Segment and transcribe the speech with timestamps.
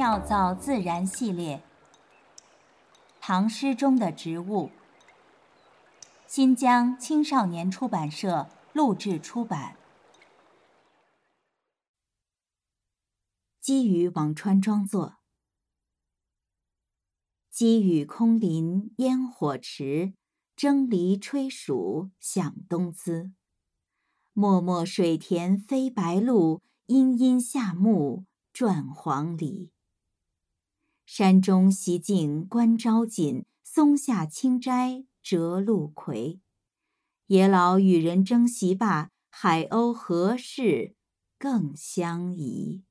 [0.00, 1.62] 妙造自然系列，
[3.20, 4.70] 唐诗中的植物。
[6.26, 9.76] 新疆青少年出版社录制出版。
[13.60, 15.16] 积雨辋川庄作。
[17.50, 20.14] 积雨空林烟火迟，
[20.56, 23.32] 蒸藜炊黍响东滋。
[24.32, 29.68] 漠漠水田飞白鹭，阴阴夏木转黄鹂。
[31.12, 36.38] 山中习静观朝锦，松下清斋折露葵。
[37.26, 40.94] 野老与人争席罢，海鸥何事
[41.36, 42.84] 更相疑？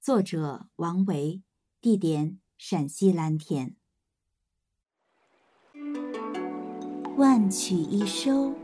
[0.00, 1.42] 作者王维，
[1.80, 3.74] 地点陕西蓝田。
[7.16, 8.50] 万曲一收。《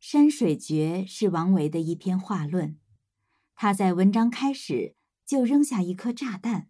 [0.00, 2.76] 山水诀》是王维的一篇画论，
[3.62, 4.94] 他在文章开始
[5.26, 6.68] 就扔下一颗炸弹：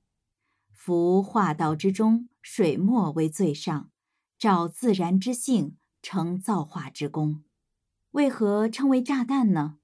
[0.72, 3.90] 夫画道之中，水墨为最上，
[4.36, 7.44] 照自然之性，成造化之功。
[8.10, 9.76] 为何称为炸弹呢？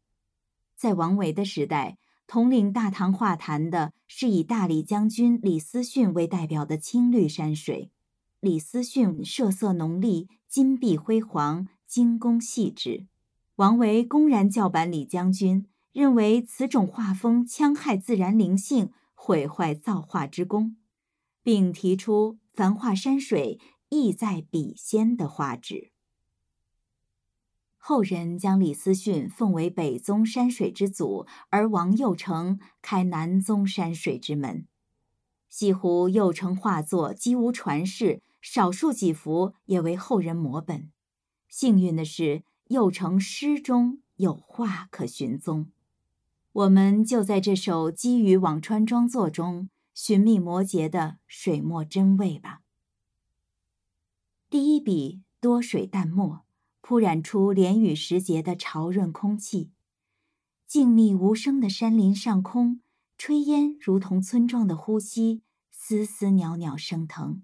[0.74, 7.92] 在王维的时代，统领大唐画坛的是以大理将军李思训为代表的青绿山水。
[8.40, 13.06] 李思训设色浓丽，金碧辉煌，精工细致。
[13.54, 20.76] 王维公然叫板李将军，认为此种画风戕害自然灵性，毁坏造化之功，
[21.42, 23.58] 并提出“凡画山水，
[23.88, 25.92] 意在笔仙”的画旨。
[27.78, 34.66] 后人将李思训奉为北宗山水之祖，而王右成开南宗山水之门。
[35.48, 40.92] 西湖右成画作几无传世，少数几幅也为后人摹本。
[41.48, 42.44] 幸运的是。
[42.68, 45.70] 又成诗中有画可寻踪，
[46.56, 52.62] 我们就在这首《积雨辋川庄作》中寻觅摩诘的水墨真味吧。
[54.48, 56.46] 第一笔多水淡墨，
[56.80, 59.70] 铺染出连雨时节的潮润空气。
[60.66, 62.80] 静谧无声的山林上空，
[63.18, 67.42] 炊烟如同村庄的呼吸，丝丝袅袅升腾。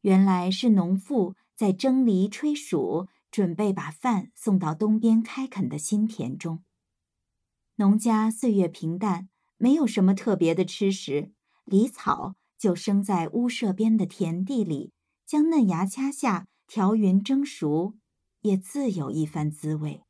[0.00, 3.08] 原来是农妇在蒸藜炊黍。
[3.28, 6.62] 准备把饭送到东边开垦的新田中。
[7.78, 9.28] 农家岁月平淡，
[9.58, 11.30] 没有什么特别的吃食，
[11.66, 14.92] 藜草就生在屋舍边的田地里，
[15.26, 17.94] 将嫩芽掐下，调匀蒸熟，
[18.40, 20.02] 也自有一番滋味。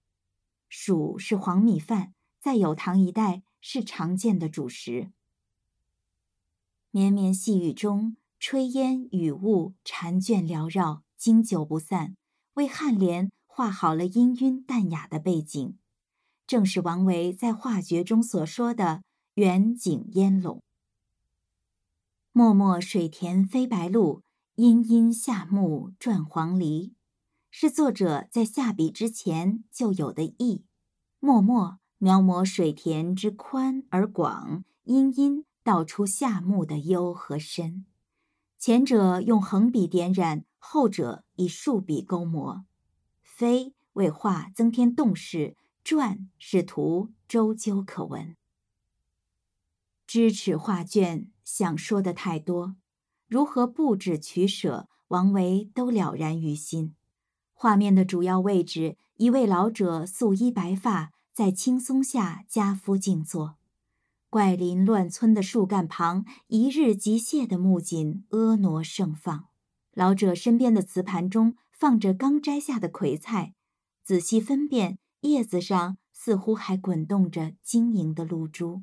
[0.71, 5.11] 黍是黄米饭，在有唐一带是常见的主食。
[6.93, 12.17] 绵绵细雨中，炊烟雨雾缠卷缭绕，经久不散。
[12.55, 15.77] 为颔联画好了氤氲淡雅的背景，
[16.47, 19.03] 正是王维在画诀中所说的
[19.35, 20.63] “远景烟笼”。
[22.33, 24.23] 漠漠水田飞白鹭，
[24.55, 26.93] 阴阴夏木转黄鹂，
[27.51, 30.65] 是作者在下笔之前就有的意。
[31.19, 37.87] 漠漠描摹水田之宽而广，阴阴道出夏木的幽和深。
[38.59, 40.45] 前者用横笔点染。
[40.69, 42.65] 后者以竖笔勾摹，
[43.23, 45.57] 飞为画增添动势，
[45.87, 48.35] 转使图周究可闻。
[50.05, 52.75] 知尺画卷，想说的太多，
[53.29, 56.97] 如何布置取舍，王维都了然于心。
[57.55, 63.55] 画面的主要位置，一位老者素衣白发，在青松下家夫静坐。
[64.29, 69.47] 怪林乱村的树干旁，一日即谢的木槿婀娜盛放。
[69.93, 73.55] 老者身边的瓷盘中放着刚摘下的葵菜，
[74.03, 78.83] 仔细分辨，叶子上似乎还滚动着晶莹的露珠。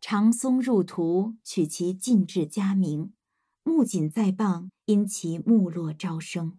[0.00, 3.10] 长松入图，取其尽致佳名；
[3.64, 6.58] 木槿在傍，因其木落招生。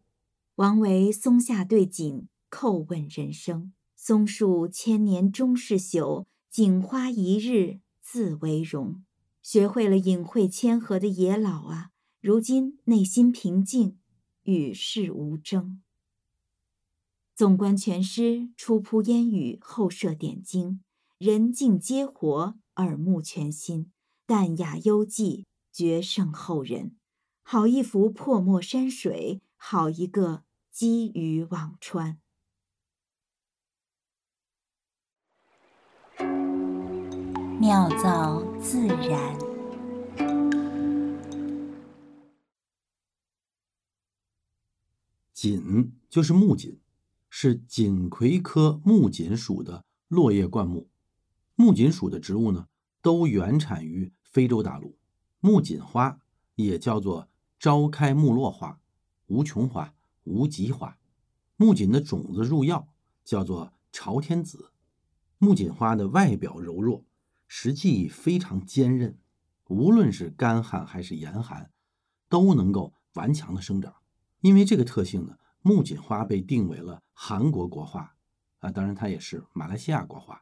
[0.56, 9.04] 王维松下对景，叩问人生：松树千年终是朽，槿花一日自为荣。
[9.42, 11.92] 学会了隐晦谦和的野老啊！
[12.20, 13.98] 如今内心平静，
[14.44, 15.82] 与世无争。
[17.38, 20.82] 纵观全诗，初铺烟雨，后设点睛，
[21.20, 23.92] 人静皆活，耳目全新，
[24.26, 26.98] 淡雅幽寂，绝胜后人。
[27.44, 32.18] 好一幅破墨山水，好一个积雨辋川。
[37.60, 39.38] 妙造自然。
[45.32, 46.80] 锦就是木槿，
[47.30, 50.90] 是锦葵科木槿属的落叶灌木。
[51.56, 52.68] 木槿属的植物呢，
[53.02, 54.98] 都原产于非洲大陆。
[55.40, 56.20] 木槿花
[56.56, 57.30] 也叫做
[57.60, 58.80] 朝开暮落花、
[59.28, 59.94] 无穷花、
[60.24, 60.98] 无极花。
[61.56, 62.88] 木槿的种子入药，
[63.24, 64.72] 叫做朝天子。
[65.40, 67.06] 木槿花的外表柔弱，
[67.48, 69.18] 实际非常坚韧，
[69.68, 71.72] 无论是干旱还是严寒，
[72.30, 73.96] 都能够顽强的生长。
[74.42, 78.16] 因为这个特性呢，木槿花被定为了韩国国花
[78.60, 80.36] 啊，当然它也是马来西亚国花。《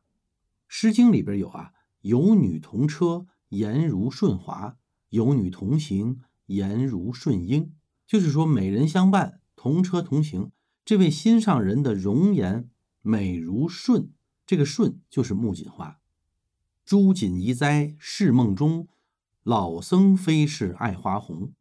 [0.68, 4.78] 诗经》里边有啊，“有女同车，颜如舜华；
[5.10, 7.74] 有女同行，颜如舜英。”
[8.06, 10.52] 就是说，美人相伴，同车同行。
[10.84, 12.70] 这位心上人的容颜
[13.02, 14.12] 美如舜，
[14.46, 16.00] 这个舜就是木槿花。
[16.84, 18.88] 朱槿宜栽，是梦中，
[19.42, 21.54] 老僧非是爱花红。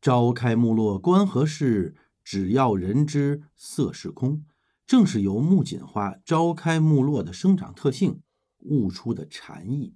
[0.00, 1.94] 朝开暮落关何事？
[2.24, 4.44] 只要人知色是空。
[4.86, 8.20] 正是由木槿花朝开暮落的生长特性
[8.58, 9.94] 悟出的禅意。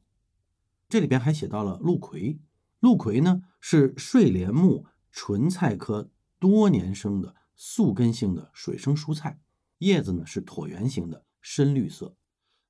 [0.89, 2.39] 这里边还写到了陆葵，
[2.79, 7.35] 陆葵呢是睡莲目纯菜科多年生的。
[7.61, 9.41] 宿根性的水生蔬菜，
[9.79, 12.15] 叶子呢是椭圆形的，深绿色。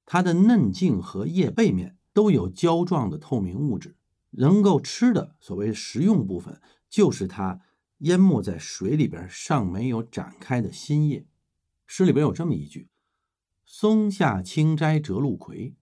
[0.06, 3.96] 它的嫩茎和叶背面都有胶状的透明物质，
[4.30, 6.58] 能够吃的所谓食用部分
[6.88, 7.60] 就是它
[7.98, 11.26] 淹没在水里边尚没有展开的新叶。
[11.86, 12.88] 诗里边有这么一句
[13.64, 15.74] ：“松下清斋折露葵。”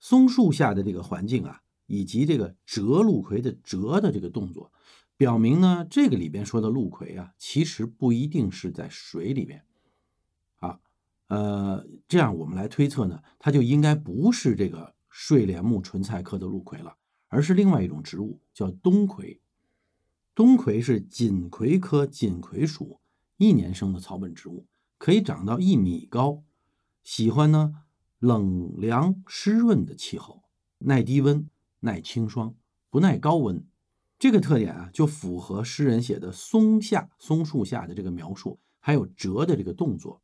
[0.00, 4.72] 松树下的这个环境啊，以及这个折露葵的折的这个动作。
[5.16, 9.64] 表明呢，这个里边说的陆葵啊，其实不一定是在水里边，
[10.60, 10.78] 啊，
[11.26, 19.40] 呃，这样我们来推测呢，它就应该不是这个睡莲目纯菜科的陆葵了，而是另外一种植物，叫冬葵。
[20.38, 23.00] 冬葵是锦葵科锦葵属
[23.38, 26.44] 一年生的草本植物，可以长到一米高，
[27.02, 27.82] 喜欢呢
[28.20, 30.44] 冷凉湿润的气候，
[30.78, 31.48] 耐低温、
[31.80, 32.54] 耐清霜，
[32.88, 33.66] 不耐高温。
[34.16, 40.22] 这个特点啊，就符合诗人写的松下松树下的这个描述，还有折的这个动作。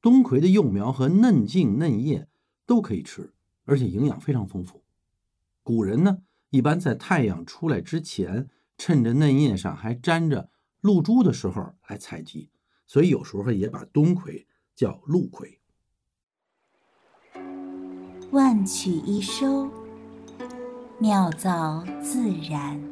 [0.00, 2.26] 冬葵的幼苗和嫩茎嫩叶
[2.64, 3.34] 都可以吃，
[3.66, 4.82] 而且营养非常丰富。
[5.62, 8.48] 古人呢，一般在太阳出来之前，
[8.82, 10.48] 趁着嫩叶上还沾着
[10.80, 12.48] 露珠的时候来采集，
[12.86, 15.60] 所以有时候也把冬葵叫露葵。
[18.30, 19.70] 万曲一收，
[20.98, 22.82] 妙造自然。